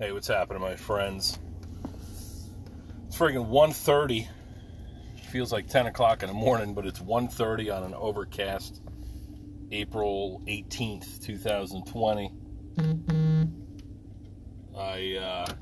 Hey, 0.00 0.12
what's 0.12 0.28
happening, 0.28 0.62
my 0.62 0.76
friends? 0.76 1.40
It's 3.08 3.18
friggin' 3.18 3.48
1.30. 3.48 4.28
Feels 5.32 5.52
like 5.52 5.66
10 5.66 5.86
o'clock 5.86 6.22
in 6.22 6.28
the 6.28 6.34
morning, 6.34 6.72
but 6.72 6.86
it's 6.86 7.00
1.30 7.00 7.76
on 7.76 7.82
an 7.82 7.94
overcast 7.94 8.80
April 9.72 10.40
18th, 10.46 11.20
2020. 11.24 12.32
I 14.78 15.16
uh, 15.16 15.52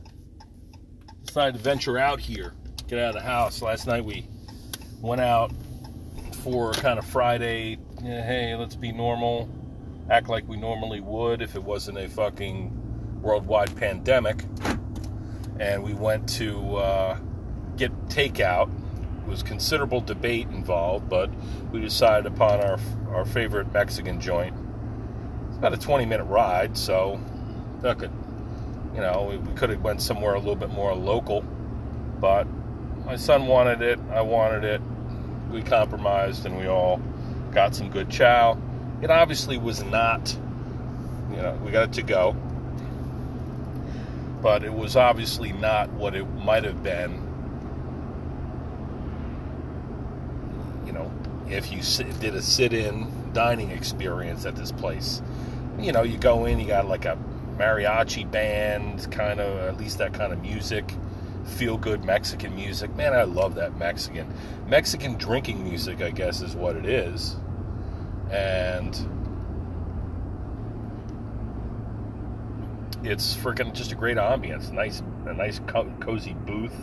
decided 1.25 1.55
to 1.57 1.63
venture 1.63 1.97
out 1.97 2.21
here, 2.21 2.53
get 2.89 2.99
out 2.99 3.17
of 3.17 3.23
the 3.23 3.27
house. 3.27 3.63
Last 3.63 3.87
night 3.87 4.05
we 4.05 4.29
went 5.01 5.23
out 5.23 5.51
for 6.43 6.75
kind 6.75 6.99
of 6.99 7.07
Friday, 7.07 7.79
yeah, 8.03 8.23
hey, 8.23 8.55
let's 8.55 8.77
be 8.77 8.93
normal, 8.93 9.49
act 10.11 10.29
like 10.29 10.47
we 10.47 10.59
normally 10.59 11.01
would 11.01 11.41
if 11.41 11.57
it 11.57 11.63
wasn't 11.65 11.97
a 11.97 12.07
fucking 12.07 12.86
worldwide 13.27 13.75
pandemic, 13.75 14.45
and 15.59 15.83
we 15.83 15.93
went 15.93 16.29
to 16.29 16.77
uh, 16.77 17.19
get 17.77 17.93
takeout. 18.07 18.71
It 19.23 19.29
was 19.29 19.43
considerable 19.43 20.01
debate 20.01 20.47
involved, 20.49 21.09
but 21.09 21.29
we 21.73 21.81
decided 21.81 22.27
upon 22.27 22.61
our 22.61 22.79
our 23.11 23.25
favorite 23.25 23.73
Mexican 23.73 24.21
joint. 24.21 24.55
It's 25.49 25.59
about 25.59 25.75
a 25.75 25.77
20 25.77 26.07
minute 26.07 26.25
ride, 26.25 26.79
so 26.79 27.21
look, 27.83 28.03
it, 28.03 28.11
you 28.95 29.01
know, 29.01 29.27
we, 29.29 29.39
we 29.39 29.55
could 29.55 29.71
have 29.71 29.83
went 29.83 30.03
somewhere 30.03 30.35
a 30.35 30.39
little 30.39 30.55
bit 30.55 30.71
more 30.71 30.95
local, 30.95 31.43
but 32.21 32.47
my 33.05 33.17
son 33.17 33.49
wanted 33.49 33.83
it, 33.83 33.99
I 34.13 34.21
wanted 34.21 34.63
it. 34.63 34.81
We 35.51 35.63
compromised, 35.63 36.47
and 36.47 36.57
we 36.57 36.69
all 36.69 37.01
got 37.53 37.75
some 37.75 37.91
good 37.91 38.09
chow. 38.09 38.57
It 39.03 39.11
obviously 39.11 39.59
was 39.59 39.83
not, 39.83 40.37
you 41.31 41.37
know, 41.37 41.59
we 41.65 41.73
got 41.73 41.85
it 41.85 41.93
to 41.95 42.03
go 42.03 42.37
but 44.47 44.63
it 44.63 44.73
was 44.73 44.95
obviously 44.95 45.51
not 45.51 45.91
what 45.95 46.15
it 46.15 46.25
might 46.37 46.63
have 46.63 46.81
been. 46.81 47.11
You 50.87 50.93
know, 50.93 51.11
if 51.49 51.73
you 51.73 51.81
did 52.21 52.37
a 52.37 52.41
sit-in 52.41 53.33
dining 53.33 53.73
experience 53.73 54.47
at 54.47 54.55
this 54.55 54.71
place, 54.71 55.21
you 55.81 55.91
know, 55.91 56.05
you 56.05 56.17
go 56.17 56.45
in, 56.45 56.61
you 56.61 56.67
got 56.69 56.87
like 56.87 57.07
a 57.07 57.19
mariachi 57.57 58.31
band, 58.31 59.11
kind 59.11 59.41
of 59.41 59.59
at 59.69 59.79
least 59.79 59.99
that 59.99 60.15
kind 60.15 60.33
of 60.33 60.41
music, 60.41 60.93
feel 61.57 61.77
good 61.77 62.05
Mexican 62.05 62.55
music. 62.55 62.95
Man, 62.95 63.15
I 63.15 63.25
love 63.25 63.57
that 63.57 63.77
Mexican 63.77 64.33
Mexican 64.69 65.15
drinking 65.15 65.65
music. 65.65 66.01
I 66.01 66.13
guess 66.13 66.41
is 66.41 66.55
what 66.55 66.77
it 66.77 66.87
is, 66.87 67.35
and 68.31 68.95
it's 73.07 73.37
freaking 73.37 73.73
just 73.73 73.93
a 73.93 73.95
great 73.95 74.17
ambiance. 74.17 74.73
Nice, 74.73 75.03
a 75.27 75.33
nice 75.33 75.61
co- 75.67 75.93
cozy 76.01 76.35
booth 76.35 76.75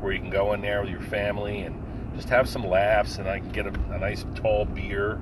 where 0.00 0.12
you 0.12 0.20
can 0.20 0.30
go 0.30 0.52
in 0.52 0.60
there 0.60 0.82
with 0.82 0.90
your 0.90 1.00
family 1.00 1.60
and 1.60 1.82
just 2.14 2.28
have 2.28 2.48
some 2.48 2.66
laughs. 2.66 3.18
And 3.18 3.28
I 3.28 3.40
can 3.40 3.50
get 3.50 3.66
a, 3.66 3.72
a 3.92 3.98
nice 3.98 4.24
tall 4.34 4.66
beer 4.66 5.20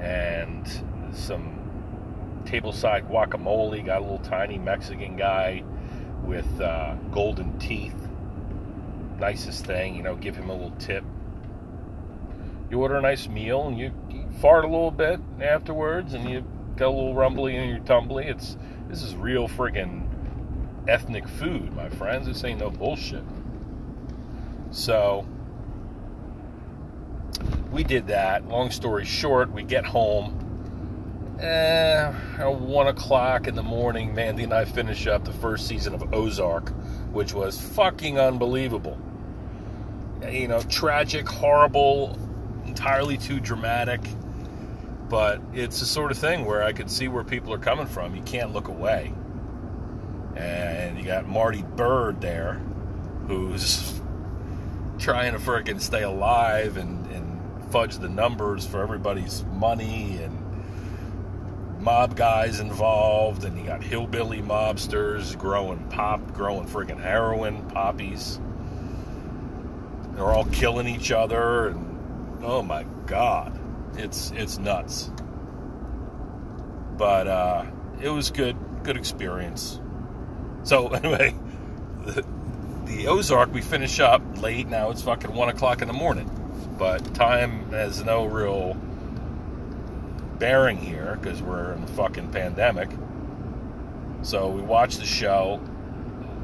and 0.00 0.66
some 1.12 2.42
tableside 2.44 3.10
guacamole. 3.10 3.84
Got 3.84 3.98
a 3.98 4.02
little 4.02 4.18
tiny 4.18 4.58
Mexican 4.58 5.16
guy 5.16 5.62
with 6.24 6.60
uh, 6.60 6.94
golden 7.12 7.58
teeth. 7.58 7.96
Nicest 9.18 9.66
thing, 9.66 9.94
you 9.94 10.02
know. 10.02 10.16
Give 10.16 10.34
him 10.34 10.48
a 10.48 10.52
little 10.52 10.76
tip. 10.78 11.04
You 12.70 12.80
order 12.82 12.96
a 12.96 13.02
nice 13.02 13.28
meal 13.28 13.66
and 13.66 13.78
you, 13.78 13.92
you 14.10 14.26
fart 14.40 14.64
a 14.64 14.68
little 14.68 14.90
bit 14.90 15.20
afterwards, 15.40 16.14
and 16.14 16.28
you 16.28 16.44
got 16.78 16.88
a 16.88 16.90
little 16.90 17.14
rumbly 17.14 17.56
in 17.56 17.68
your 17.68 17.80
tumbly. 17.80 18.26
It's 18.26 18.56
this 18.88 19.02
is 19.02 19.16
real 19.16 19.48
friggin' 19.48 20.06
ethnic 20.88 21.28
food, 21.28 21.74
my 21.74 21.88
friends. 21.90 22.26
This 22.26 22.44
ain't 22.44 22.60
no 22.60 22.70
bullshit. 22.70 23.24
So 24.70 25.26
we 27.72 27.82
did 27.82 28.06
that. 28.06 28.48
Long 28.48 28.70
story 28.70 29.04
short, 29.04 29.52
we 29.52 29.62
get 29.62 29.84
home. 29.84 30.44
Eh, 31.40 32.10
one 32.44 32.88
o'clock 32.88 33.46
in 33.46 33.54
the 33.54 33.62
morning, 33.62 34.14
Mandy 34.14 34.44
and 34.44 34.52
I 34.52 34.64
finish 34.64 35.06
up 35.06 35.24
the 35.24 35.32
first 35.32 35.68
season 35.68 35.94
of 35.94 36.12
Ozark, 36.12 36.70
which 37.12 37.32
was 37.32 37.60
fucking 37.60 38.18
unbelievable. 38.18 38.98
You 40.28 40.48
know, 40.48 40.62
tragic, 40.62 41.28
horrible, 41.28 42.18
entirely 42.66 43.18
too 43.18 43.38
dramatic 43.38 44.00
but 45.08 45.40
it's 45.54 45.80
the 45.80 45.86
sort 45.86 46.10
of 46.10 46.18
thing 46.18 46.44
where 46.44 46.62
I 46.62 46.72
could 46.72 46.90
see 46.90 47.08
where 47.08 47.24
people 47.24 47.52
are 47.52 47.58
coming 47.58 47.86
from. 47.86 48.14
You 48.14 48.22
can't 48.22 48.52
look 48.52 48.68
away. 48.68 49.12
And 50.36 50.98
you 50.98 51.04
got 51.04 51.26
Marty 51.26 51.62
Byrde 51.62 52.20
there, 52.20 52.54
who's 53.26 54.00
trying 54.98 55.32
to 55.32 55.38
freaking 55.38 55.80
stay 55.80 56.02
alive 56.02 56.76
and, 56.76 57.06
and 57.10 57.72
fudge 57.72 57.98
the 57.98 58.08
numbers 58.08 58.66
for 58.66 58.82
everybody's 58.82 59.44
money 59.52 60.18
and 60.22 60.44
mob 61.80 62.16
guys 62.16 62.58
involved 62.58 63.44
and 63.44 63.56
you 63.56 63.64
got 63.64 63.82
hillbilly 63.82 64.42
mobsters 64.42 65.38
growing 65.38 65.78
pop 65.90 66.34
growing 66.34 66.66
freaking 66.66 67.00
heroin 67.00 67.62
poppies 67.70 68.40
they're 70.14 70.32
all 70.32 70.44
killing 70.46 70.88
each 70.88 71.12
other 71.12 71.68
and 71.68 72.42
oh 72.42 72.62
my 72.62 72.82
god 73.06 73.56
it's 73.98 74.30
it's 74.30 74.58
nuts. 74.58 75.10
But 76.96 77.26
uh, 77.26 77.66
it 78.00 78.08
was 78.08 78.30
good, 78.30 78.56
good 78.82 78.96
experience. 78.96 79.80
So 80.62 80.88
anyway, 80.88 81.34
the, 82.04 82.24
the 82.84 83.06
Ozark 83.08 83.52
we 83.52 83.60
finish 83.60 84.00
up 84.00 84.22
late. 84.40 84.68
Now 84.68 84.90
it's 84.90 85.02
fucking 85.02 85.34
one 85.34 85.48
o'clock 85.48 85.82
in 85.82 85.88
the 85.88 85.94
morning, 85.94 86.30
but 86.78 87.14
time 87.14 87.70
has 87.70 88.02
no 88.04 88.24
real 88.24 88.74
bearing 90.38 90.78
here 90.78 91.18
because 91.20 91.42
we're 91.42 91.72
in 91.72 91.80
the 91.80 91.92
fucking 91.92 92.30
pandemic. 92.30 92.88
So 94.22 94.48
we 94.48 94.62
watch 94.62 94.96
the 94.96 95.06
show, 95.06 95.60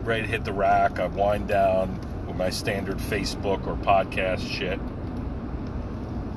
ready 0.02 0.22
to 0.22 0.28
hit 0.28 0.44
the 0.44 0.52
rack. 0.52 0.98
I 0.98 1.06
wind 1.06 1.48
down 1.48 2.00
with 2.26 2.36
my 2.36 2.50
standard 2.50 2.98
Facebook 2.98 3.66
or 3.66 3.74
podcast 3.76 4.48
shit, 4.48 4.78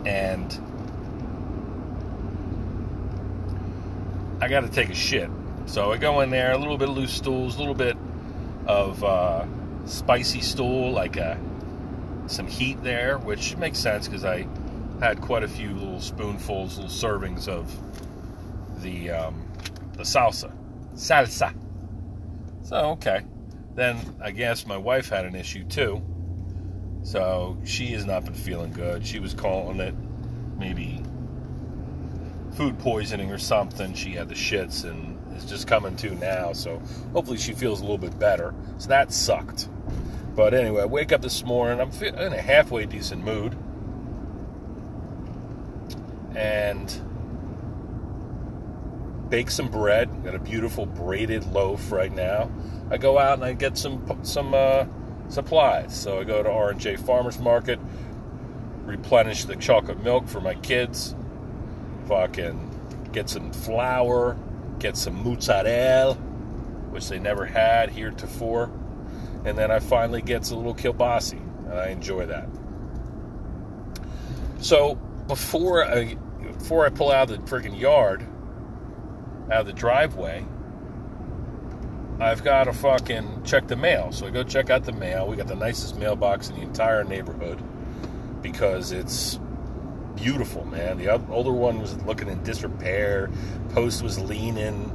and 0.05 0.66
I 4.39 4.47
got 4.47 4.61
to 4.61 4.69
take 4.69 4.89
a 4.89 4.95
shit. 4.95 5.29
So 5.65 5.91
I 5.91 5.97
go 5.97 6.21
in 6.21 6.29
there, 6.29 6.53
a 6.53 6.57
little 6.57 6.77
bit 6.77 6.89
of 6.89 6.95
loose 6.95 7.13
stools, 7.13 7.55
a 7.55 7.59
little 7.59 7.73
bit 7.73 7.97
of 8.67 9.03
uh, 9.03 9.45
spicy 9.85 10.41
stool, 10.41 10.91
like 10.91 11.17
a, 11.17 11.31
uh, 11.31 12.27
some 12.27 12.47
heat 12.47 12.81
there, 12.83 13.17
which 13.17 13.57
makes 13.57 13.79
sense 13.79 14.07
because 14.07 14.25
I 14.25 14.47
had 14.99 15.21
quite 15.21 15.43
a 15.43 15.47
few 15.47 15.73
little 15.73 15.99
spoonfuls, 15.99 16.77
little 16.77 16.91
servings 16.91 17.47
of 17.47 17.73
the 18.81 19.11
um, 19.11 19.47
the 19.93 20.03
salsa, 20.03 20.53
salsa. 20.93 21.53
So 22.63 22.75
okay, 22.91 23.21
then 23.75 23.97
I 24.21 24.31
guess 24.31 24.65
my 24.65 24.77
wife 24.77 25.09
had 25.09 25.25
an 25.25 25.35
issue 25.35 25.63
too. 25.63 26.01
So 27.03 27.57
she 27.63 27.87
has 27.87 28.05
not 28.05 28.25
been 28.25 28.33
feeling 28.33 28.73
good. 28.73 29.05
She 29.05 29.19
was 29.19 29.33
calling 29.33 29.79
it 29.79 29.95
maybe 30.57 31.01
food 32.57 32.79
poisoning 32.79 33.31
or 33.31 33.37
something. 33.37 33.93
She 33.93 34.13
had 34.13 34.29
the 34.29 34.35
shits 34.35 34.83
and 34.83 35.15
is 35.37 35.45
just 35.45 35.67
coming 35.67 35.95
to 35.97 36.15
now. 36.15 36.53
So 36.53 36.81
hopefully 37.13 37.37
she 37.37 37.53
feels 37.53 37.79
a 37.79 37.83
little 37.83 37.99
bit 37.99 38.17
better. 38.17 38.53
So 38.79 38.89
that 38.89 39.13
sucked. 39.13 39.69
But 40.35 40.55
anyway, 40.55 40.81
I 40.81 40.85
wake 40.85 41.11
up 41.11 41.21
this 41.21 41.45
morning. 41.45 41.79
I'm 41.79 41.91
in 42.03 42.33
a 42.33 42.41
halfway 42.41 42.87
decent 42.87 43.23
mood. 43.23 43.55
And 46.35 46.89
bake 49.29 49.51
some 49.51 49.69
bread. 49.69 50.23
Got 50.23 50.33
a 50.33 50.39
beautiful 50.39 50.87
braided 50.87 51.45
loaf 51.53 51.91
right 51.91 52.11
now. 52.11 52.51
I 52.89 52.97
go 52.97 53.19
out 53.19 53.33
and 53.33 53.45
I 53.45 53.53
get 53.53 53.77
some 53.77 54.19
some 54.23 54.55
uh, 54.55 54.85
supplies. 55.29 55.95
So 55.95 56.19
I 56.19 56.23
go 56.23 56.41
to 56.41 56.49
R&J 56.49 56.95
Farmers 56.97 57.37
Market, 57.37 57.79
replenish 58.83 59.45
the 59.45 59.55
chocolate 59.55 60.03
milk 60.03 60.27
for 60.27 60.41
my 60.41 60.55
kids 60.55 61.15
fucking 62.07 63.09
get 63.11 63.29
some 63.29 63.51
flour, 63.51 64.37
get 64.79 64.97
some 64.97 65.23
mozzarella, 65.23 66.15
which 66.91 67.09
they 67.09 67.19
never 67.19 67.45
had 67.45 67.89
heretofore, 67.89 68.71
and 69.45 69.57
then 69.57 69.71
I 69.71 69.79
finally 69.79 70.21
get 70.21 70.49
a 70.51 70.55
little 70.55 70.75
kielbasa, 70.75 71.39
and 71.69 71.73
I 71.73 71.89
enjoy 71.89 72.25
that. 72.27 72.47
So 74.59 74.95
before 75.27 75.85
I 75.85 76.15
before 76.59 76.85
I 76.85 76.89
pull 76.89 77.11
out 77.11 77.29
of 77.29 77.45
the 77.45 77.51
friggin' 77.51 77.79
yard, 77.79 78.25
out 79.51 79.61
of 79.61 79.67
the 79.67 79.73
driveway, 79.73 80.45
I've 82.19 82.43
got 82.43 82.63
to 82.65 82.73
fucking 82.73 83.43
check 83.43 83.67
the 83.67 83.75
mail. 83.75 84.11
So 84.11 84.25
I 84.25 84.31
go 84.31 84.43
check 84.43 84.69
out 84.69 84.83
the 84.83 84.91
mail. 84.91 85.27
We 85.27 85.35
got 85.35 85.47
the 85.47 85.55
nicest 85.55 85.97
mailbox 85.97 86.49
in 86.49 86.55
the 86.55 86.61
entire 86.61 87.03
neighborhood 87.03 87.61
because 88.41 88.91
it's 88.91 89.39
beautiful, 90.17 90.65
man. 90.65 90.97
The 90.97 91.09
older 91.31 91.51
one 91.53 91.79
was 91.79 91.95
looking 92.03 92.27
in 92.27 92.43
disrepair. 92.43 93.29
Post 93.69 94.03
was 94.03 94.19
leaning, 94.19 94.91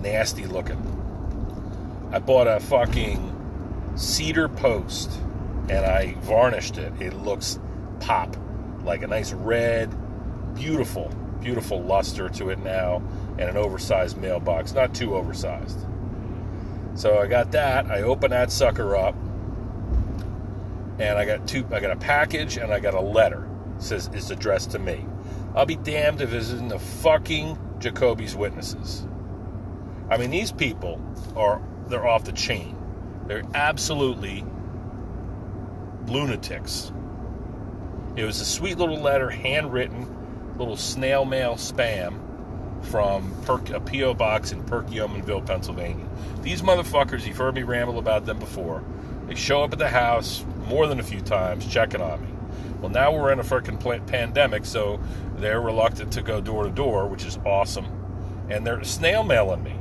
nasty 0.00 0.46
looking. 0.46 0.78
I 2.12 2.18
bought 2.18 2.48
a 2.48 2.58
fucking 2.58 3.92
cedar 3.94 4.48
post 4.48 5.10
and 5.68 5.84
I 5.84 6.14
varnished 6.20 6.78
it. 6.78 6.92
It 7.00 7.12
looks 7.14 7.60
pop, 8.00 8.36
like 8.82 9.02
a 9.02 9.06
nice 9.06 9.32
red, 9.32 9.94
beautiful, 10.54 11.12
beautiful 11.40 11.82
luster 11.82 12.28
to 12.30 12.50
it 12.50 12.58
now, 12.58 13.02
and 13.38 13.48
an 13.48 13.56
oversized 13.56 14.16
mailbox, 14.16 14.72
not 14.72 14.94
too 14.94 15.14
oversized. 15.14 15.86
So 16.94 17.18
I 17.18 17.26
got 17.26 17.52
that. 17.52 17.86
I 17.86 18.02
open 18.02 18.32
that 18.32 18.50
sucker 18.50 18.96
up, 18.96 19.14
and 20.98 21.16
I 21.16 21.24
got 21.24 21.46
two. 21.46 21.64
I 21.70 21.80
got 21.80 21.92
a 21.92 21.96
package 21.96 22.56
and 22.56 22.72
I 22.72 22.80
got 22.80 22.94
a 22.94 23.00
letter. 23.00 23.46
Says 23.80 24.08
it's 24.12 24.30
addressed 24.30 24.70
to 24.72 24.78
me. 24.78 25.04
I'll 25.54 25.66
be 25.66 25.76
damned 25.76 26.20
if 26.20 26.32
it 26.32 26.36
isn't 26.36 26.68
the 26.68 26.78
fucking 26.78 27.58
Jehovah's 27.80 28.36
Witnesses. 28.36 29.06
I 30.08 30.16
mean, 30.16 30.30
these 30.30 30.52
people 30.52 31.00
are 31.34 31.60
they're 31.88 32.06
off 32.06 32.24
the 32.24 32.32
chain. 32.32 32.76
They're 33.26 33.42
absolutely 33.54 34.44
lunatics. 36.06 36.92
It 38.16 38.24
was 38.24 38.40
a 38.40 38.44
sweet 38.44 38.78
little 38.78 38.98
letter, 38.98 39.30
handwritten, 39.30 40.56
little 40.58 40.76
snail 40.76 41.24
mail 41.24 41.54
spam 41.54 42.20
from 42.86 43.34
per- 43.44 43.74
a 43.74 43.80
P.O. 43.80 44.14
box 44.14 44.52
in 44.52 44.62
Perky 44.64 44.96
Perkiomenville, 44.96 45.46
Pennsylvania. 45.46 46.08
These 46.42 46.62
motherfuckers, 46.62 47.26
you've 47.26 47.36
heard 47.36 47.54
me 47.54 47.62
ramble 47.62 47.98
about 47.98 48.26
them 48.26 48.38
before. 48.38 48.82
They 49.26 49.34
show 49.34 49.62
up 49.62 49.72
at 49.72 49.78
the 49.78 49.88
house 49.88 50.44
more 50.66 50.86
than 50.86 50.98
a 50.98 51.02
few 51.02 51.20
times, 51.20 51.66
checking 51.66 52.00
on 52.00 52.20
me. 52.20 52.39
Well, 52.80 52.90
now 52.90 53.12
we're 53.12 53.32
in 53.32 53.38
a 53.38 53.44
freaking 53.44 54.06
pandemic, 54.06 54.64
so 54.64 55.00
they're 55.36 55.60
reluctant 55.60 56.12
to 56.14 56.22
go 56.22 56.40
door 56.40 56.64
to 56.64 56.70
door, 56.70 57.06
which 57.06 57.24
is 57.24 57.38
awesome. 57.44 57.86
And 58.48 58.66
they're 58.66 58.82
snail 58.84 59.22
mailing 59.22 59.62
me. 59.62 59.74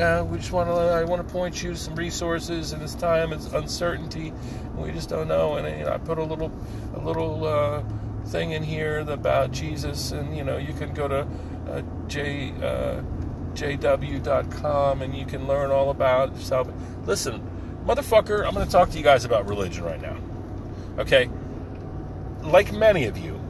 Uh, 0.00 0.24
we 0.24 0.38
just 0.38 0.52
want 0.52 0.70
to. 0.70 0.74
I 0.74 1.04
want 1.04 1.26
to 1.26 1.32
point 1.32 1.62
you 1.62 1.72
to 1.72 1.76
some 1.76 1.94
resources 1.96 2.72
in 2.72 2.80
this 2.80 2.94
time. 2.94 3.32
It's 3.32 3.46
uncertainty. 3.52 4.28
and 4.28 4.78
We 4.78 4.90
just 4.90 5.10
don't 5.10 5.28
know. 5.28 5.56
And 5.56 5.78
you 5.78 5.84
know, 5.84 5.92
I 5.92 5.98
put 5.98 6.18
a 6.18 6.24
little, 6.24 6.50
a 6.94 6.98
little 6.98 7.44
uh, 7.46 7.82
thing 8.26 8.52
in 8.52 8.62
here 8.62 9.00
about 9.00 9.50
Jesus, 9.50 10.12
and 10.12 10.34
you 10.34 10.44
know, 10.44 10.56
you 10.56 10.72
can 10.72 10.94
go 10.94 11.08
to 11.08 11.26
uh, 11.68 11.82
j 12.08 12.54
uh, 12.62 13.02
jw.com 13.54 15.02
and 15.02 15.14
you 15.14 15.26
can 15.26 15.46
learn 15.46 15.70
all 15.70 15.90
about 15.90 16.36
salvation. 16.38 17.04
Listen, 17.04 17.42
motherfucker, 17.86 18.46
I'm 18.46 18.54
going 18.54 18.66
to 18.66 18.72
talk 18.72 18.90
to 18.90 18.98
you 18.98 19.04
guys 19.04 19.24
about 19.24 19.48
religion 19.48 19.84
right 19.84 20.00
now. 20.00 20.16
Okay, 20.98 21.30
like 22.42 22.70
many 22.70 23.06
of 23.06 23.16
you, 23.16 23.40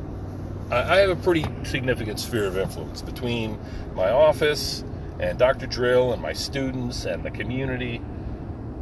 I 0.71 0.99
have 0.99 1.11
a 1.11 1.17
pretty 1.17 1.45
significant 1.65 2.21
sphere 2.21 2.47
of 2.47 2.57
influence 2.57 3.03
between 3.03 3.59
my 3.95 4.11
office 4.11 4.85
and 5.19 5.39
Dr. 5.41 5.67
Drill 5.67 6.13
and 6.13 6.23
my 6.23 6.33
students 6.35 7.05
and 7.05 7.25
the 7.25 7.33
community. 7.33 8.01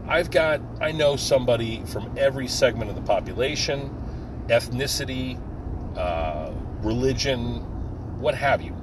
I've 0.07 0.31
got, 0.31 0.61
I 0.79 0.93
know 0.93 1.17
somebody 1.17 1.83
from 1.87 2.15
every 2.19 2.49
segment 2.49 2.91
of 2.91 2.97
the 2.97 3.03
population, 3.03 3.97
ethnicity, 4.49 5.41
uh, 5.97 6.53
religion, 6.83 8.21
what 8.21 8.35
have 8.35 8.61
you. 8.61 8.77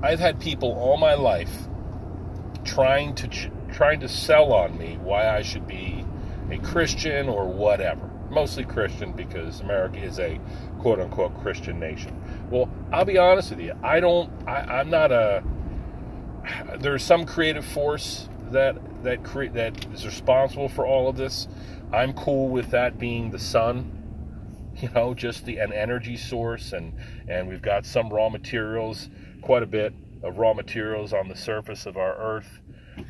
I've 0.00 0.20
had 0.20 0.40
people 0.40 0.72
all 0.74 0.96
my 0.96 1.14
life 1.14 1.52
trying 2.64 3.16
to 3.16 3.28
trying 3.72 3.98
to 4.00 4.08
sell 4.08 4.52
on 4.52 4.78
me 4.78 4.96
why 5.02 5.28
I 5.28 5.42
should 5.42 5.66
be 5.66 6.04
a 6.50 6.58
Christian 6.58 7.28
or 7.28 7.46
whatever. 7.48 8.11
Mostly 8.32 8.64
Christian 8.64 9.12
because 9.12 9.60
America 9.60 9.98
is 9.98 10.18
a 10.18 10.40
quote 10.80 10.98
unquote 11.00 11.38
Christian 11.42 11.78
nation. 11.78 12.20
Well, 12.50 12.68
I'll 12.92 13.04
be 13.04 13.18
honest 13.18 13.50
with 13.50 13.60
you. 13.60 13.74
I 13.82 14.00
don't. 14.00 14.30
I, 14.48 14.80
I'm 14.80 14.90
not 14.90 15.12
a 15.12 15.42
there's 16.78 17.02
some 17.02 17.24
creative 17.24 17.64
force 17.64 18.28
that 18.50 18.76
that 19.04 19.24
create 19.24 19.54
that 19.54 19.86
is 19.92 20.04
responsible 20.04 20.68
for 20.68 20.86
all 20.86 21.08
of 21.08 21.16
this. 21.16 21.48
I'm 21.92 22.12
cool 22.12 22.48
with 22.48 22.70
that 22.70 22.98
being 22.98 23.30
the 23.30 23.38
sun, 23.38 24.72
you 24.76 24.88
know, 24.90 25.14
just 25.14 25.44
the 25.44 25.58
an 25.58 25.72
energy 25.72 26.16
source, 26.16 26.72
and 26.72 26.94
and 27.28 27.48
we've 27.48 27.62
got 27.62 27.84
some 27.84 28.10
raw 28.10 28.28
materials, 28.28 29.08
quite 29.40 29.62
a 29.62 29.66
bit 29.66 29.94
of 30.22 30.38
raw 30.38 30.54
materials 30.54 31.12
on 31.12 31.28
the 31.28 31.36
surface 31.36 31.86
of 31.86 31.96
our 31.96 32.16
Earth, 32.16 32.60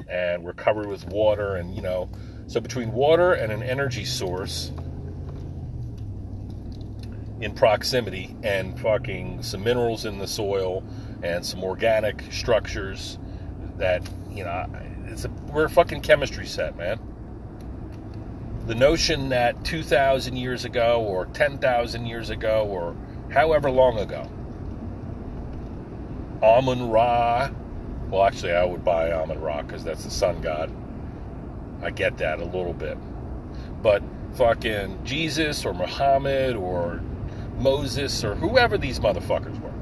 and 0.08 0.42
we're 0.42 0.52
covered 0.52 0.86
with 0.86 1.06
water, 1.06 1.56
and 1.56 1.74
you 1.74 1.82
know, 1.82 2.10
so 2.46 2.60
between 2.60 2.92
water 2.92 3.34
and 3.34 3.52
an 3.52 3.62
energy 3.62 4.04
source 4.04 4.72
in 7.42 7.52
proximity, 7.52 8.34
and 8.44 8.78
fucking 8.80 9.42
some 9.42 9.64
minerals 9.64 10.04
in 10.04 10.18
the 10.18 10.28
soil, 10.28 10.84
and 11.22 11.44
some 11.44 11.62
organic 11.64 12.22
structures 12.30 13.18
that 13.78 14.08
you 14.30 14.44
know 14.44 14.64
it's 15.06 15.24
a 15.24 15.28
we're 15.52 15.64
a 15.64 15.70
fucking 15.70 16.00
chemistry 16.00 16.46
set, 16.46 16.76
man. 16.76 17.00
The 18.66 18.76
notion 18.76 19.30
that 19.30 19.64
2,000 19.64 20.36
years 20.36 20.64
ago, 20.64 21.02
or 21.02 21.26
10,000 21.26 22.06
years 22.06 22.30
ago, 22.30 22.64
or 22.70 22.96
however 23.28 23.70
long 23.70 23.98
ago, 23.98 24.30
Amun 26.42 26.88
Ra. 26.88 27.50
Well, 28.08 28.24
actually, 28.24 28.52
I 28.52 28.64
would 28.64 28.84
buy 28.84 29.10
Amun 29.10 29.40
Ra 29.40 29.62
because 29.62 29.82
that's 29.82 30.04
the 30.04 30.10
sun 30.10 30.40
god. 30.42 30.70
I 31.82 31.90
get 31.90 32.18
that 32.18 32.38
a 32.38 32.44
little 32.44 32.72
bit, 32.72 32.96
but 33.82 34.00
fucking 34.34 35.04
Jesus 35.04 35.66
or 35.66 35.74
Muhammad 35.74 36.54
or 36.54 37.02
Moses 37.62 38.24
or 38.24 38.34
whoever 38.34 38.76
these 38.76 38.98
motherfuckers 38.98 39.60
were 39.60 39.72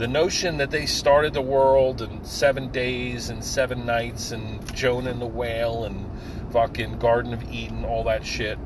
the 0.00 0.08
notion 0.08 0.56
that 0.56 0.70
they 0.70 0.86
started 0.86 1.34
the 1.34 1.42
world 1.42 2.00
in 2.00 2.24
seven 2.24 2.70
days 2.70 3.28
and 3.28 3.44
seven 3.44 3.84
nights 3.84 4.30
and 4.30 4.74
Jonah 4.74 5.10
and 5.10 5.20
the 5.20 5.26
whale 5.26 5.84
and 5.84 6.10
fucking 6.52 6.98
Garden 6.98 7.34
of 7.34 7.52
Eden, 7.52 7.84
all 7.84 8.04
that 8.04 8.24
shit. 8.24 8.58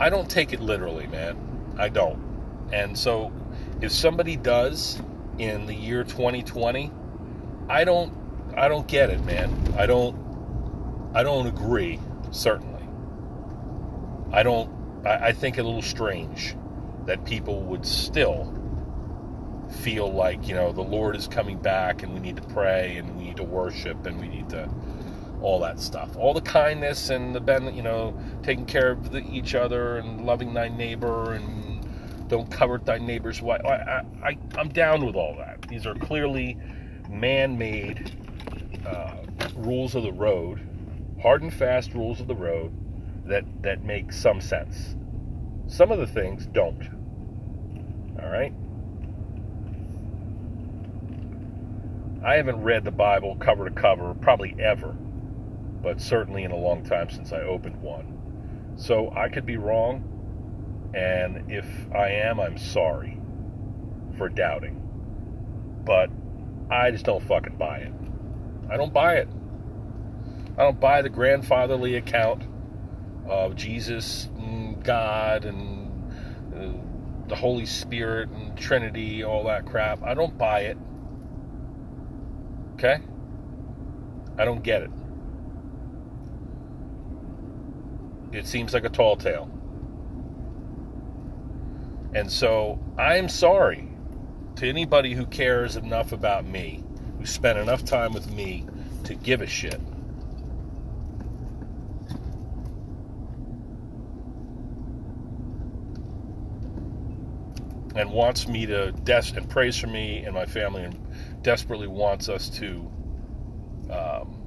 I 0.00 0.08
don't 0.08 0.30
take 0.30 0.54
it 0.54 0.60
literally, 0.60 1.06
man. 1.06 1.36
I 1.76 1.90
don't. 1.90 2.18
And 2.72 2.98
so 2.98 3.30
if 3.82 3.92
somebody 3.92 4.36
does 4.36 4.98
in 5.36 5.66
the 5.66 5.74
year 5.74 6.02
2020, 6.02 6.90
I 7.68 7.84
don't 7.84 8.16
I 8.56 8.68
don't 8.68 8.88
get 8.88 9.10
it, 9.10 9.22
man. 9.26 9.74
I 9.76 9.84
don't 9.84 10.16
I 11.14 11.22
don't 11.24 11.46
agree, 11.46 12.00
certainly. 12.30 12.88
I 14.32 14.42
don't 14.42 15.04
I, 15.06 15.26
I 15.26 15.32
think 15.32 15.58
a 15.58 15.62
little 15.62 15.82
strange 15.82 16.56
that 17.08 17.24
people 17.24 17.62
would 17.62 17.86
still 17.86 18.54
feel 19.80 20.12
like 20.12 20.46
you 20.46 20.54
know 20.54 20.72
the 20.72 20.82
Lord 20.82 21.16
is 21.16 21.26
coming 21.26 21.58
back 21.58 22.02
and 22.02 22.12
we 22.12 22.20
need 22.20 22.36
to 22.36 22.42
pray 22.42 22.98
and 22.98 23.16
we 23.16 23.24
need 23.24 23.36
to 23.38 23.44
worship 23.44 24.06
and 24.06 24.20
we 24.20 24.28
need 24.28 24.50
to 24.50 24.68
all 25.40 25.60
that 25.60 25.80
stuff, 25.80 26.16
all 26.16 26.34
the 26.34 26.40
kindness 26.40 27.10
and 27.10 27.34
the 27.34 27.40
ben, 27.40 27.74
you 27.74 27.82
know, 27.82 28.18
taking 28.42 28.66
care 28.66 28.90
of 28.90 29.10
the, 29.12 29.24
each 29.30 29.54
other 29.54 29.96
and 29.96 30.26
loving 30.26 30.52
thy 30.52 30.68
neighbor 30.68 31.32
and 31.32 32.28
don't 32.28 32.50
covet 32.50 32.84
thy 32.84 32.98
neighbor's 32.98 33.40
wife. 33.40 33.64
I, 33.64 34.02
I, 34.22 34.38
I'm 34.58 34.68
down 34.68 35.06
with 35.06 35.14
all 35.14 35.34
that. 35.38 35.62
These 35.62 35.86
are 35.86 35.94
clearly 35.94 36.58
man-made 37.08 38.12
uh, 38.86 39.14
rules 39.54 39.94
of 39.94 40.02
the 40.02 40.12
road, 40.12 40.60
hard 41.22 41.42
and 41.42 41.54
fast 41.54 41.94
rules 41.94 42.20
of 42.20 42.26
the 42.26 42.36
road 42.36 42.72
that 43.26 43.44
that 43.62 43.84
make 43.84 44.12
some 44.12 44.40
sense. 44.40 44.96
Some 45.68 45.92
of 45.92 45.98
the 45.98 46.06
things 46.06 46.46
don't. 46.46 46.97
All 48.22 48.28
right. 48.28 48.52
I 52.24 52.34
haven't 52.34 52.62
read 52.62 52.84
the 52.84 52.90
Bible 52.90 53.36
cover 53.36 53.68
to 53.68 53.74
cover, 53.74 54.12
probably 54.14 54.56
ever, 54.60 54.92
but 55.82 56.00
certainly 56.00 56.44
in 56.44 56.50
a 56.50 56.56
long 56.56 56.84
time 56.84 57.10
since 57.10 57.32
I 57.32 57.40
opened 57.42 57.80
one. 57.80 58.74
So 58.76 59.12
I 59.16 59.28
could 59.28 59.46
be 59.46 59.56
wrong, 59.56 60.04
and 60.94 61.50
if 61.50 61.66
I 61.94 62.08
am, 62.10 62.40
I'm 62.40 62.58
sorry 62.58 63.20
for 64.16 64.28
doubting. 64.28 64.82
But 65.84 66.10
I 66.70 66.90
just 66.90 67.04
don't 67.04 67.22
fucking 67.22 67.56
buy 67.56 67.78
it. 67.78 67.92
I 68.70 68.76
don't 68.76 68.92
buy 68.92 69.14
it. 69.14 69.28
I 70.58 70.62
don't 70.64 70.80
buy 70.80 71.02
the 71.02 71.08
grandfatherly 71.08 71.94
account 71.94 72.44
of 73.28 73.54
Jesus 73.54 74.28
and 74.36 74.82
God 74.82 75.44
and 75.44 76.12
uh, 76.54 76.87
the 77.28 77.36
Holy 77.36 77.66
Spirit 77.66 78.30
and 78.30 78.56
Trinity, 78.56 79.24
all 79.24 79.44
that 79.44 79.66
crap. 79.66 80.02
I 80.02 80.14
don't 80.14 80.36
buy 80.36 80.60
it. 80.60 80.78
Okay? 82.74 82.98
I 84.38 84.44
don't 84.44 84.62
get 84.62 84.82
it. 84.82 84.90
It 88.32 88.46
seems 88.46 88.72
like 88.74 88.84
a 88.84 88.88
tall 88.88 89.16
tale. 89.16 89.50
And 92.14 92.30
so 92.30 92.78
I'm 92.96 93.28
sorry 93.28 93.88
to 94.56 94.68
anybody 94.68 95.14
who 95.14 95.26
cares 95.26 95.76
enough 95.76 96.12
about 96.12 96.46
me, 96.46 96.82
who 97.18 97.26
spent 97.26 97.58
enough 97.58 97.84
time 97.84 98.12
with 98.12 98.32
me 98.32 98.66
to 99.04 99.14
give 99.14 99.40
a 99.40 99.46
shit. 99.46 99.80
And 107.98 108.12
wants 108.12 108.46
me 108.46 108.64
to 108.66 108.92
des- 108.92 109.36
and 109.36 109.50
prays 109.50 109.76
for 109.76 109.88
me 109.88 110.24
and 110.24 110.32
my 110.32 110.46
family 110.46 110.84
and 110.84 110.96
desperately 111.42 111.88
wants 111.88 112.28
us 112.28 112.48
to 112.50 112.88
um, 113.90 114.38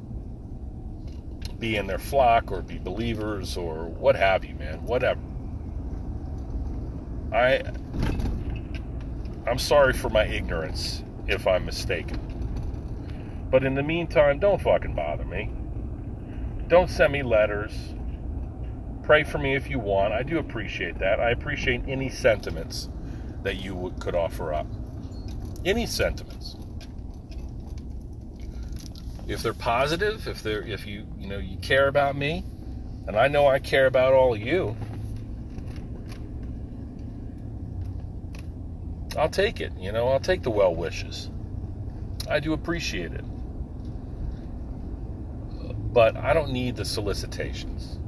be 1.60 1.76
in 1.76 1.86
their 1.86 2.00
flock 2.00 2.52
or 2.52 2.62
be 2.62 2.80
believers 2.80 3.58
or 3.58 3.86
what 3.88 4.16
have 4.16 4.46
you, 4.46 4.56
man. 4.56 4.84
Whatever. 4.86 5.20
I 7.34 7.62
I'm 9.48 9.60
sorry 9.60 9.94
for 9.94 10.10
my 10.10 10.26
ignorance 10.26 11.04
if 11.28 11.46
I'm 11.48 11.66
mistaken. 11.66 12.20
But 13.52 13.66
in 13.66 13.76
the 13.76 13.84
meantime, 13.84 14.40
don't 14.40 14.62
fucking 14.62 14.96
bother 14.96 15.26
me. 15.26 15.52
Don't 16.68 16.90
send 16.90 17.12
me 17.12 17.22
letters. 17.22 17.74
Pray 19.04 19.24
for 19.26 19.40
me 19.40 19.56
if 19.56 19.70
you 19.70 19.80
want. 19.80 20.14
I 20.14 20.24
do 20.24 20.38
appreciate 20.40 21.00
that. 21.00 21.20
I 21.20 21.32
appreciate 21.32 21.82
any 21.88 22.08
sentiments 22.10 22.90
that 23.44 23.58
you 23.58 23.94
could 24.00 24.16
offer 24.16 24.54
up. 24.54 24.68
Any 25.66 25.86
sentiments. 25.86 26.56
If 29.28 29.44
they're 29.44 29.54
positive, 29.54 30.28
if 30.28 30.44
they're 30.44 30.64
if 30.64 30.86
you 30.86 31.06
you 31.18 31.28
know 31.28 31.38
you 31.38 31.58
care 31.58 31.88
about 31.88 32.16
me, 32.16 32.44
and 33.08 33.16
I 33.16 33.28
know 33.28 33.48
I 33.48 33.60
care 33.60 33.86
about 33.86 34.14
all 34.14 34.34
of 34.34 34.42
you, 34.42 34.76
I'll 39.18 39.30
take 39.30 39.62
it. 39.62 39.72
You 39.78 39.92
know, 39.92 40.08
I'll 40.10 40.20
take 40.20 40.42
the 40.42 40.52
well 40.52 40.76
wishes. 40.76 41.30
I 42.30 42.40
do 42.40 42.54
appreciate 42.54 43.14
it. 43.14 43.24
But 45.94 46.16
I 46.18 46.34
don't 46.34 46.52
need 46.52 46.76
the 46.76 46.86
solicitations 46.86 48.01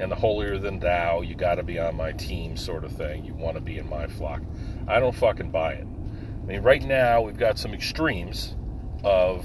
and 0.00 0.10
the 0.10 0.16
holier 0.16 0.58
than 0.58 0.78
thou, 0.78 1.20
you 1.20 1.34
got 1.34 1.56
to 1.56 1.62
be 1.62 1.78
on 1.78 1.94
my 1.94 2.12
team 2.12 2.56
sort 2.56 2.84
of 2.84 2.92
thing. 2.92 3.24
You 3.24 3.34
want 3.34 3.56
to 3.56 3.60
be 3.60 3.78
in 3.78 3.88
my 3.88 4.06
flock. 4.06 4.40
I 4.88 4.98
don't 4.98 5.14
fucking 5.14 5.50
buy 5.50 5.74
it. 5.74 5.86
I 5.86 6.46
mean, 6.46 6.62
right 6.62 6.82
now 6.82 7.20
we've 7.20 7.36
got 7.36 7.58
some 7.58 7.74
extremes 7.74 8.56
of 9.04 9.44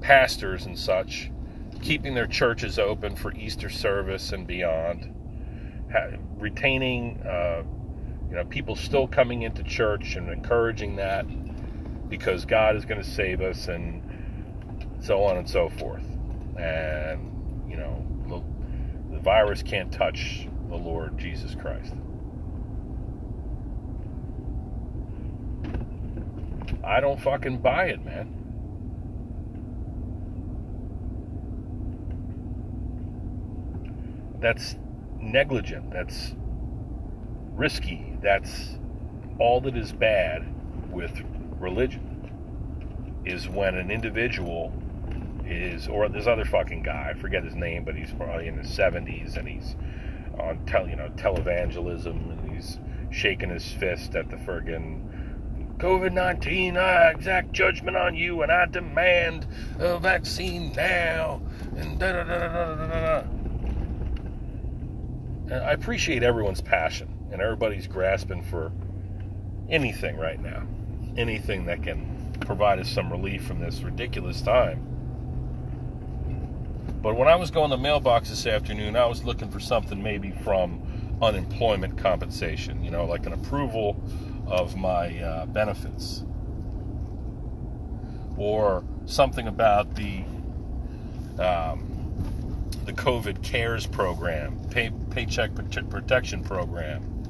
pastors 0.00 0.66
and 0.66 0.78
such 0.78 1.30
keeping 1.82 2.14
their 2.14 2.26
churches 2.26 2.78
open 2.78 3.16
for 3.16 3.32
Easter 3.34 3.68
service 3.68 4.32
and 4.32 4.46
beyond, 4.46 5.14
retaining, 6.38 7.20
uh, 7.22 7.62
you 8.28 8.36
know, 8.36 8.44
people 8.44 8.76
still 8.76 9.06
coming 9.06 9.42
into 9.42 9.62
church 9.62 10.16
and 10.16 10.28
encouraging 10.28 10.96
that 10.96 11.26
because 12.08 12.44
God 12.44 12.76
is 12.76 12.84
going 12.84 13.00
to 13.00 13.08
save 13.08 13.40
us 13.40 13.68
and 13.68 14.02
so 15.00 15.22
on 15.22 15.36
and 15.36 15.48
so 15.48 15.68
forth. 15.68 16.04
And, 16.58 17.37
the 19.18 19.24
virus 19.24 19.64
can't 19.64 19.90
touch 19.90 20.46
the 20.68 20.76
Lord 20.76 21.18
Jesus 21.18 21.54
Christ. 21.56 21.92
I 26.84 27.00
don't 27.00 27.20
fucking 27.20 27.58
buy 27.58 27.86
it, 27.86 28.04
man. 28.04 28.34
That's 34.40 34.76
negligent. 35.20 35.90
That's 35.90 36.34
risky. 37.54 38.16
That's 38.22 38.78
all 39.40 39.60
that 39.62 39.76
is 39.76 39.92
bad 39.92 40.46
with 40.92 41.22
religion 41.58 42.30
is 43.24 43.48
when 43.48 43.74
an 43.74 43.90
individual 43.90 44.72
is, 45.50 45.88
or 45.88 46.08
this 46.08 46.26
other 46.26 46.44
fucking 46.44 46.82
guy, 46.82 47.12
I 47.14 47.18
forget 47.18 47.44
his 47.44 47.54
name, 47.54 47.84
but 47.84 47.94
he's 47.94 48.12
probably 48.12 48.48
in 48.48 48.58
his 48.58 48.68
70s 48.68 49.36
and 49.36 49.48
he's 49.48 49.76
on 50.38 50.64
tel, 50.66 50.88
you 50.88 50.96
know, 50.96 51.10
televangelism 51.16 52.30
and 52.30 52.50
he's 52.50 52.78
shaking 53.10 53.50
his 53.50 53.70
fist 53.72 54.14
at 54.14 54.30
the 54.30 54.36
friggin' 54.36 55.08
COVID 55.78 56.12
19, 56.12 56.76
I 56.76 57.10
exact 57.10 57.52
judgment 57.52 57.96
on 57.96 58.16
you 58.16 58.42
and 58.42 58.50
I 58.50 58.66
demand 58.66 59.46
a 59.78 59.98
vaccine 59.98 60.72
now. 60.72 61.40
And 61.76 62.00
da 62.00 62.12
da 62.12 62.24
da 62.24 62.38
da 62.38 62.74
da 62.74 62.86
da 62.88 63.20
da. 63.20 63.24
I 65.54 65.72
appreciate 65.72 66.24
everyone's 66.24 66.60
passion 66.60 67.08
and 67.30 67.40
everybody's 67.40 67.86
grasping 67.86 68.42
for 68.42 68.72
anything 69.70 70.16
right 70.16 70.40
now. 70.40 70.66
Anything 71.16 71.66
that 71.66 71.84
can 71.84 72.34
provide 72.40 72.80
us 72.80 72.88
some 72.88 73.10
relief 73.10 73.44
from 73.44 73.60
this 73.60 73.80
ridiculous 73.82 74.42
time. 74.42 74.97
But 77.00 77.16
when 77.16 77.28
I 77.28 77.36
was 77.36 77.50
going 77.50 77.70
to 77.70 77.76
the 77.76 77.82
mailbox 77.82 78.28
this 78.28 78.46
afternoon, 78.46 78.96
I 78.96 79.06
was 79.06 79.22
looking 79.24 79.50
for 79.50 79.60
something 79.60 80.02
maybe 80.02 80.32
from 80.42 80.82
unemployment 81.22 81.96
compensation, 81.96 82.84
you 82.84 82.90
know, 82.90 83.04
like 83.04 83.26
an 83.26 83.32
approval 83.32 84.02
of 84.46 84.76
my 84.76 85.18
uh, 85.20 85.46
benefits. 85.46 86.24
Or 88.36 88.84
something 89.06 89.48
about 89.48 89.94
the 89.94 90.24
um, 91.40 91.94
the 92.84 92.92
COVID 92.92 93.42
CARES 93.42 93.86
program, 93.86 94.58
pay, 94.70 94.90
Paycheck 95.10 95.54
Protection 95.54 96.42
Program, 96.42 97.24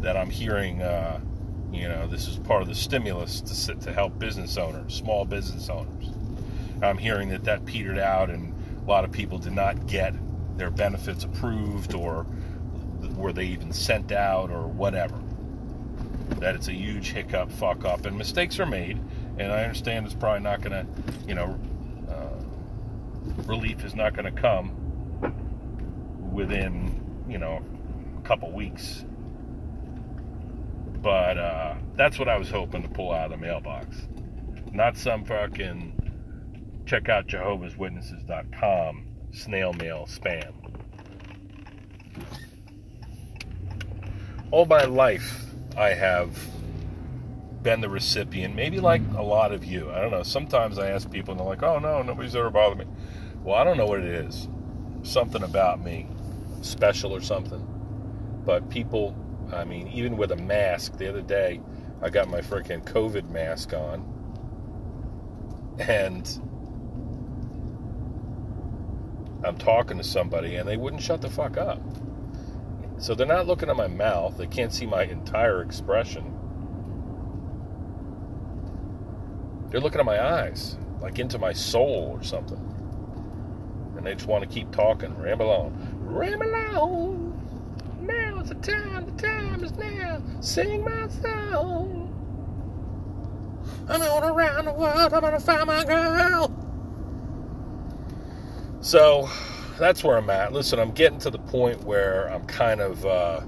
that 0.00 0.16
I'm 0.16 0.30
hearing. 0.30 0.82
Uh, 0.82 1.20
you 1.72 1.88
know, 1.88 2.06
this 2.06 2.28
is 2.28 2.38
part 2.38 2.62
of 2.62 2.68
the 2.68 2.74
stimulus 2.74 3.40
to 3.40 3.74
to 3.74 3.92
help 3.92 4.18
business 4.18 4.56
owners, 4.56 4.94
small 4.94 5.24
business 5.24 5.68
owners. 5.68 6.10
I'm 6.82 6.98
hearing 6.98 7.30
that 7.30 7.44
that 7.44 7.66
petered 7.66 7.98
out 7.98 8.30
and 8.30 8.53
a 8.84 8.90
lot 8.90 9.04
of 9.04 9.12
people 9.12 9.38
did 9.38 9.52
not 9.52 9.86
get 9.86 10.14
their 10.58 10.70
benefits 10.70 11.24
approved 11.24 11.94
or 11.94 12.26
were 13.16 13.32
they 13.32 13.46
even 13.46 13.72
sent 13.72 14.12
out 14.12 14.50
or 14.50 14.66
whatever. 14.66 15.18
That 16.40 16.54
it's 16.54 16.68
a 16.68 16.72
huge 16.72 17.10
hiccup, 17.12 17.50
fuck 17.52 17.84
up, 17.84 18.06
and 18.06 18.16
mistakes 18.16 18.58
are 18.60 18.66
made. 18.66 19.00
And 19.38 19.52
I 19.52 19.62
understand 19.62 20.06
it's 20.06 20.14
probably 20.14 20.40
not 20.40 20.60
going 20.62 20.72
to, 20.72 20.86
you 21.26 21.34
know, 21.34 21.58
uh, 22.08 23.42
relief 23.42 23.84
is 23.84 23.94
not 23.94 24.14
going 24.14 24.32
to 24.32 24.40
come 24.40 24.72
within, 26.32 27.24
you 27.28 27.38
know, 27.38 27.62
a 28.18 28.20
couple 28.26 28.50
weeks. 28.52 29.04
But 31.00 31.38
uh, 31.38 31.74
that's 31.96 32.18
what 32.18 32.28
I 32.28 32.36
was 32.38 32.50
hoping 32.50 32.82
to 32.82 32.88
pull 32.88 33.12
out 33.12 33.26
of 33.26 33.30
the 33.32 33.36
mailbox. 33.36 34.08
Not 34.72 34.96
some 34.96 35.24
fucking 35.24 35.93
check 36.86 37.08
out 37.08 37.26
Jehovah's 37.26 37.74
jehovahswitnesses.com 37.74 39.06
snail 39.32 39.72
mail 39.72 40.06
spam. 40.08 40.52
All 44.50 44.66
my 44.66 44.84
life 44.84 45.46
i 45.76 45.90
have 45.90 46.38
been 47.62 47.80
the 47.80 47.88
recipient 47.88 48.54
maybe 48.54 48.78
like 48.78 49.02
a 49.16 49.22
lot 49.22 49.52
of 49.52 49.64
you. 49.64 49.90
I 49.90 50.00
don't 50.00 50.10
know. 50.10 50.22
Sometimes 50.22 50.78
i 50.78 50.90
ask 50.90 51.10
people 51.10 51.32
and 51.32 51.40
they're 51.40 51.46
like 51.46 51.62
oh 51.62 51.78
no 51.78 52.02
nobody's 52.02 52.36
ever 52.36 52.50
bothered 52.50 52.78
me. 52.78 52.86
Well 53.42 53.56
i 53.56 53.64
don't 53.64 53.76
know 53.76 53.86
what 53.86 54.00
it 54.00 54.06
is. 54.06 54.48
Something 55.02 55.42
about 55.42 55.82
me 55.82 56.06
special 56.60 57.14
or 57.14 57.20
something. 57.20 57.66
But 58.44 58.68
people 58.68 59.16
i 59.52 59.64
mean 59.64 59.88
even 59.88 60.16
with 60.16 60.32
a 60.32 60.36
mask 60.36 60.98
the 60.98 61.08
other 61.08 61.22
day 61.22 61.60
i 62.02 62.10
got 62.10 62.28
my 62.28 62.40
freaking 62.40 62.84
covid 62.84 63.30
mask 63.30 63.72
on. 63.72 64.10
And 65.80 66.28
I'm 69.46 69.56
talking 69.56 69.98
to 69.98 70.04
somebody 70.04 70.56
and 70.56 70.68
they 70.68 70.76
wouldn't 70.76 71.02
shut 71.02 71.20
the 71.20 71.30
fuck 71.30 71.56
up. 71.56 71.80
So 72.98 73.14
they're 73.14 73.26
not 73.26 73.46
looking 73.46 73.68
at 73.68 73.76
my 73.76 73.88
mouth, 73.88 74.38
they 74.38 74.46
can't 74.46 74.72
see 74.72 74.86
my 74.86 75.04
entire 75.04 75.62
expression. 75.62 76.32
They're 79.70 79.80
looking 79.80 80.00
at 80.00 80.06
my 80.06 80.24
eyes, 80.24 80.78
like 81.00 81.18
into 81.18 81.38
my 81.38 81.52
soul 81.52 82.16
or 82.16 82.22
something. 82.22 82.60
And 83.96 84.06
they 84.06 84.14
just 84.14 84.28
want 84.28 84.42
to 84.42 84.48
keep 84.48 84.70
talking, 84.70 85.14
ramble 85.18 85.50
on. 85.50 85.76
Ramble 86.00 86.54
on! 86.54 87.24
Now 88.00 88.40
is 88.40 88.48
the 88.50 88.54
time, 88.56 89.06
the 89.06 89.22
time 89.22 89.64
is 89.64 89.72
now. 89.72 90.22
Sing 90.40 90.84
my 90.84 91.08
song. 91.08 92.10
I'm 93.88 94.00
going 94.00 94.24
around 94.24 94.66
the 94.66 94.72
world, 94.72 95.12
I'm 95.12 95.20
gonna 95.20 95.40
find 95.40 95.66
my 95.66 95.84
girl. 95.84 96.63
So 98.84 99.30
that's 99.78 100.04
where 100.04 100.18
I'm 100.18 100.28
at. 100.28 100.52
Listen, 100.52 100.78
I'm 100.78 100.92
getting 100.92 101.18
to 101.20 101.30
the 101.30 101.38
point 101.38 101.82
where 101.84 102.26
I'm 102.26 102.44
kind 102.44 102.82
of 102.82 103.06
uh, 103.06 103.40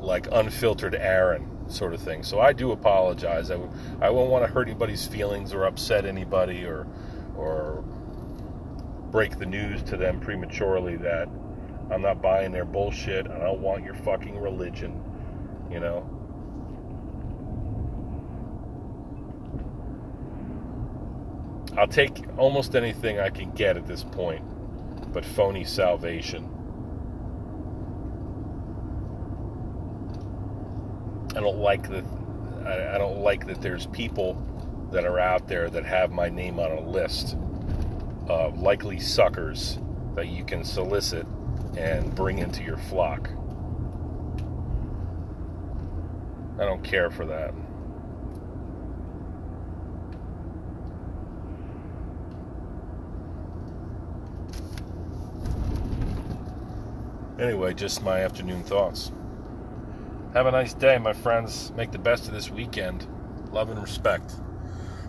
like 0.00 0.26
unfiltered 0.32 0.96
Aaron 0.96 1.70
sort 1.70 1.94
of 1.94 2.02
thing. 2.02 2.24
So 2.24 2.40
I 2.40 2.52
do 2.52 2.72
apologize. 2.72 3.52
I 3.52 4.10
won't 4.10 4.30
want 4.30 4.44
to 4.44 4.52
hurt 4.52 4.66
anybody's 4.66 5.06
feelings 5.06 5.54
or 5.54 5.64
upset 5.66 6.06
anybody 6.06 6.64
or 6.64 6.88
or 7.36 7.84
break 9.12 9.38
the 9.38 9.46
news 9.46 9.80
to 9.84 9.96
them 9.96 10.18
prematurely 10.18 10.96
that 10.96 11.28
I'm 11.92 12.02
not 12.02 12.20
buying 12.20 12.50
their 12.50 12.64
bullshit. 12.64 13.28
I 13.28 13.38
don't 13.38 13.60
want 13.60 13.84
your 13.84 13.94
fucking 13.94 14.36
religion, 14.36 15.00
you 15.70 15.78
know. 15.78 16.17
I'll 21.78 21.86
take 21.86 22.24
almost 22.36 22.74
anything 22.74 23.20
I 23.20 23.30
can 23.30 23.52
get 23.52 23.76
at 23.76 23.86
this 23.86 24.02
point, 24.02 24.42
but 25.12 25.24
phony 25.24 25.62
salvation. 25.62 26.42
I 31.36 31.40
don't 31.40 31.58
like 31.58 31.88
that. 31.88 32.04
I 32.66 32.98
don't 32.98 33.20
like 33.20 33.46
that 33.46 33.62
there's 33.62 33.86
people 33.86 34.34
that 34.90 35.04
are 35.04 35.20
out 35.20 35.46
there 35.46 35.70
that 35.70 35.84
have 35.84 36.10
my 36.10 36.28
name 36.28 36.58
on 36.58 36.72
a 36.72 36.80
list 36.80 37.36
uh, 38.28 38.50
likely 38.56 38.98
suckers 38.98 39.78
that 40.16 40.26
you 40.26 40.44
can 40.44 40.64
solicit 40.64 41.28
and 41.76 42.12
bring 42.12 42.40
into 42.40 42.64
your 42.64 42.78
flock. 42.78 43.30
I 46.58 46.64
don't 46.64 46.82
care 46.82 47.08
for 47.08 47.24
that. 47.26 47.54
Anyway, 57.38 57.72
just 57.72 58.02
my 58.02 58.20
afternoon 58.20 58.64
thoughts. 58.64 59.12
Have 60.34 60.46
a 60.46 60.50
nice 60.50 60.74
day, 60.74 60.98
my 60.98 61.12
friends. 61.12 61.72
Make 61.76 61.92
the 61.92 61.98
best 61.98 62.26
of 62.26 62.34
this 62.34 62.50
weekend. 62.50 63.06
Love 63.52 63.70
and 63.70 63.80
respect. 63.80 64.34